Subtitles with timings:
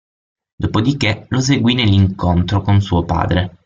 [0.55, 3.59] Dopodiché, lo seguì nell'incontro con suo padre.